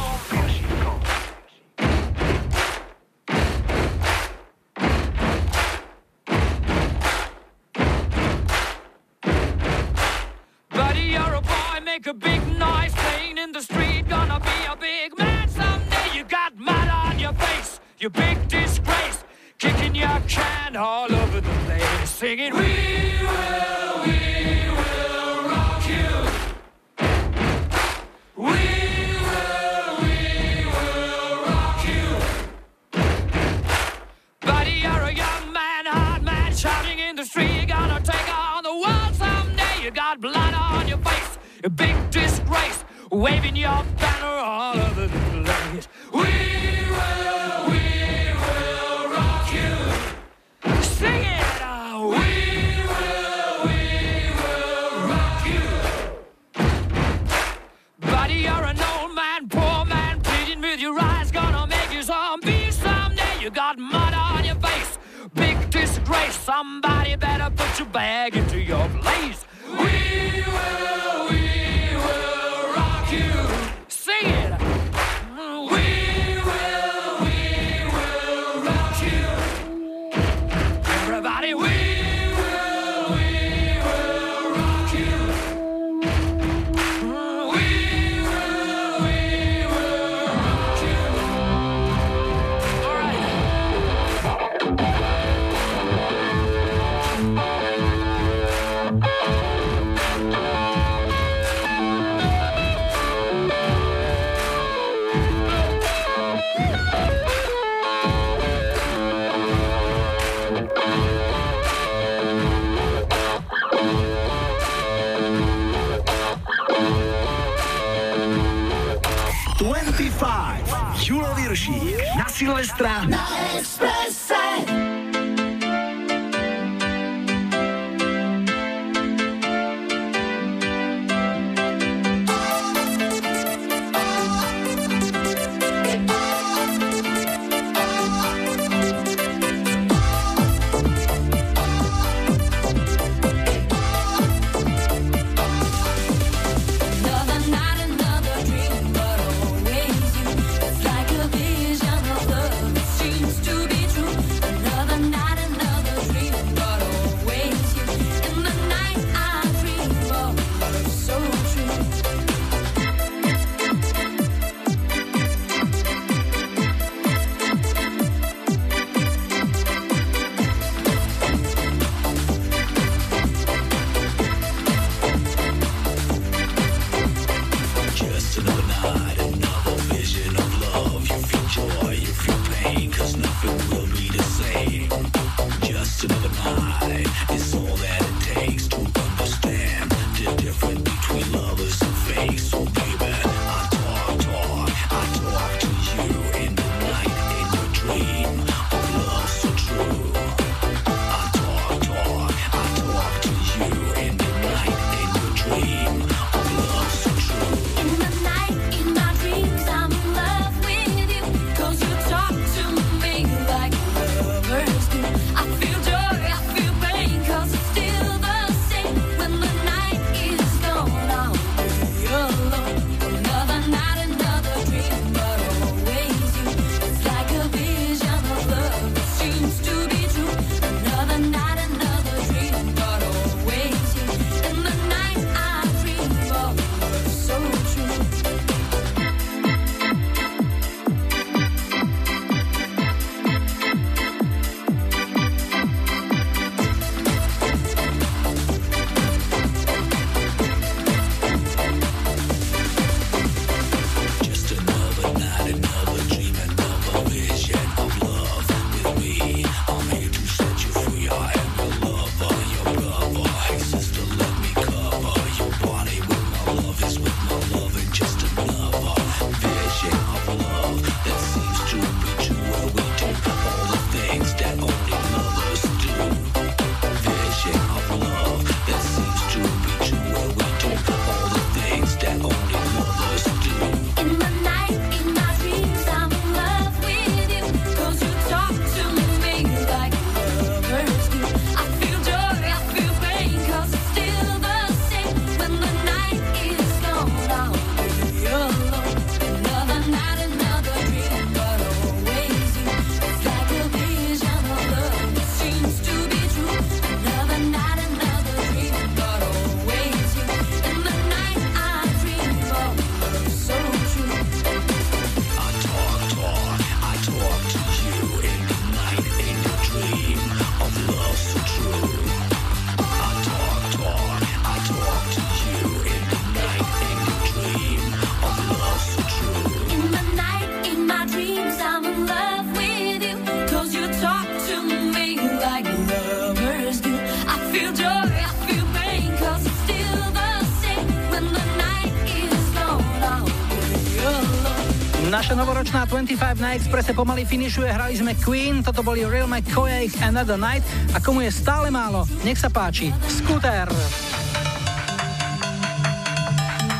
[346.00, 350.64] 25 na Expresse pomaly finišuje, hrali sme Queen, toto boli Real McCoy Another Night
[350.96, 353.68] a komu je stále málo, nech sa páči, Scooter.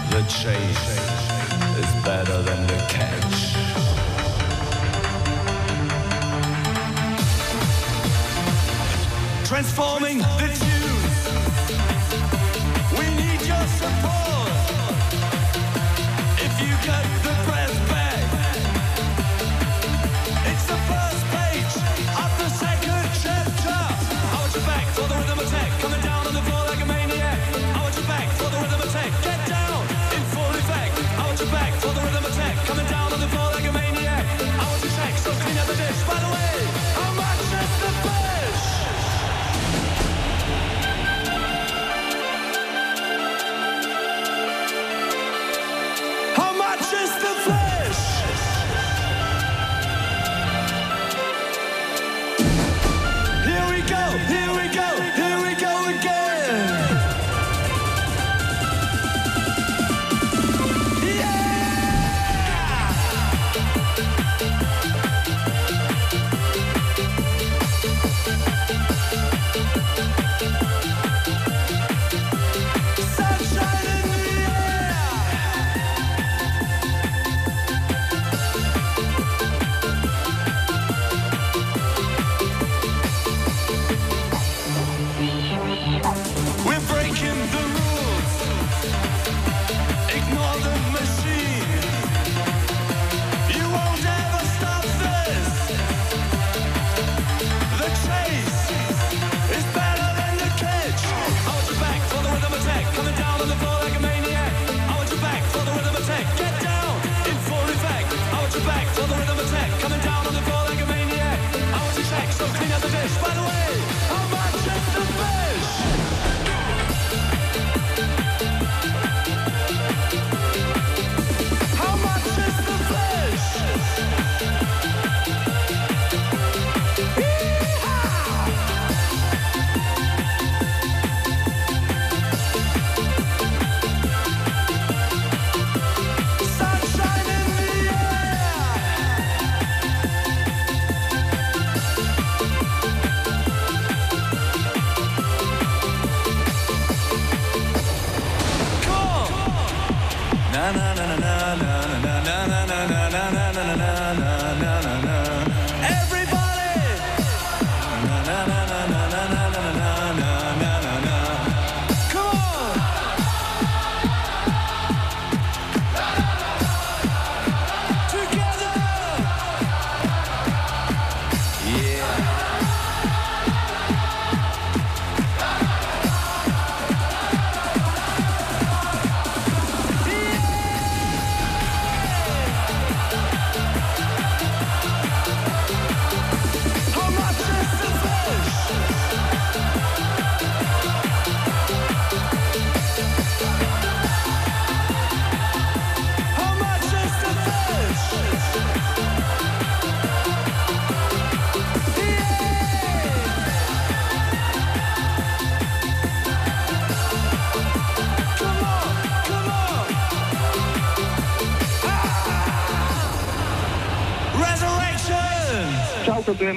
[0.08, 0.88] The chase
[1.84, 3.60] is better than the catch.
[9.44, 11.20] Transforming the tunes.
[12.96, 14.19] We need your support.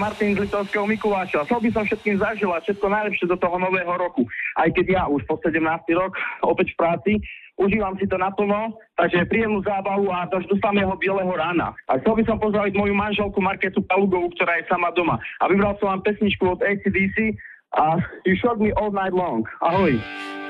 [0.03, 1.47] Martin z Litovského Mikuláša.
[1.47, 4.27] Chcel by som všetkým zaželať všetko najlepšie do toho nového roku.
[4.59, 5.63] Aj keď ja už po 17.
[5.95, 7.13] rok opäť v práci,
[7.55, 11.71] užívam si to naplno, takže príjemnú zábavu a až do samého bieleho rána.
[11.87, 15.23] A chcel by som pozdraviť moju manželku Marketu Palugovú, ktorá je sama doma.
[15.39, 17.39] A vybral som vám pesničku od ACDC
[17.77, 19.49] a You Shot Me All Night Long.
[19.61, 19.97] Ahoj.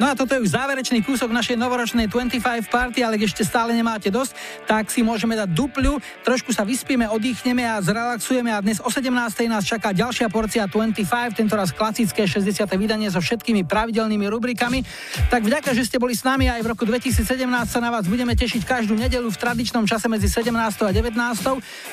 [0.01, 2.43] No a toto je už záverečný kúsok našej novoročnej 25
[2.73, 4.33] party, ale ešte stále nemáte dosť,
[4.65, 9.13] tak si môžeme dať dupľu, trošku sa vyspíme, oddychneme a zrelaxujeme a dnes o 17.
[9.53, 12.65] nás čaká ďalšia porcia 25, tentoraz klasické 60.
[12.81, 14.81] vydanie so všetkými pravidelnými rubrikami.
[15.29, 17.29] Tak vďaka, že ste boli s nami aj v roku 2017
[17.69, 20.57] sa na vás budeme tešiť každú nedelu v tradičnom čase medzi 17.
[20.57, 21.15] a 19.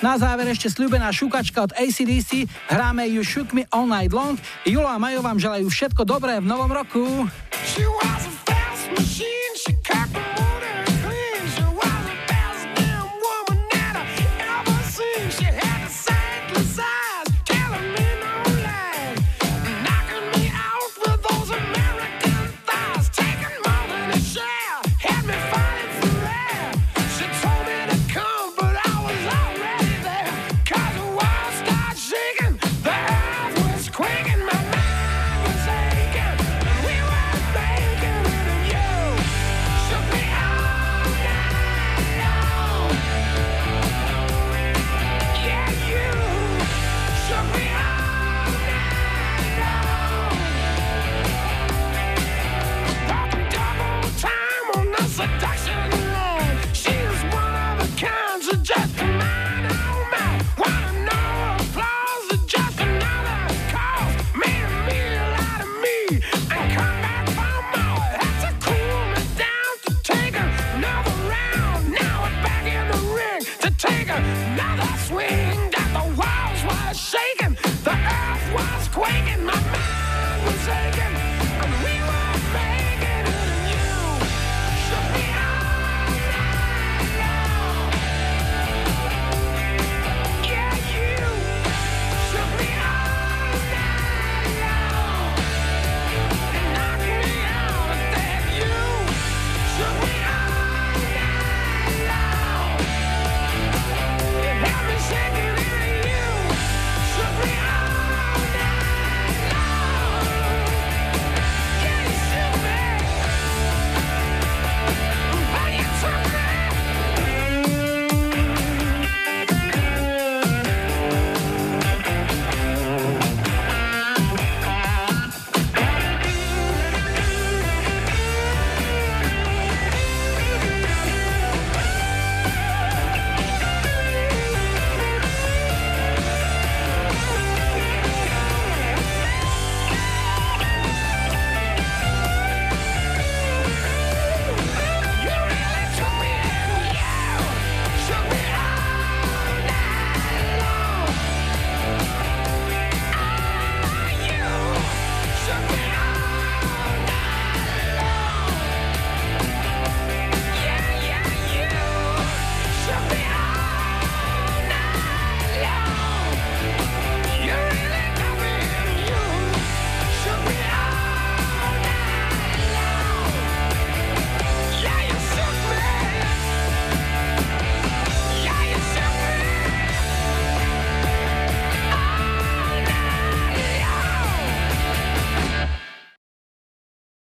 [0.02, 4.40] Na záver ešte slúbená šukačka od ACDC, hráme You Shook Me All Night Long.
[4.64, 7.04] Julo a Majo vám želajú všetko dobré v novom roku.
[7.68, 9.76] She was a fast machine, she